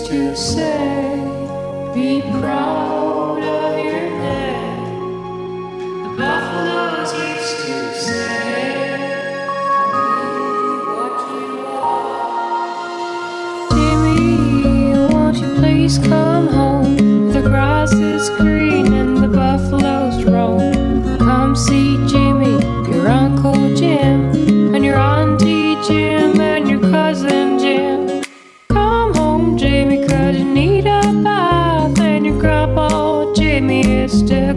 to 0.00 0.34
say, 0.34 1.20
Be 1.94 2.22
proud 2.22 2.81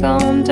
is 0.06 0.45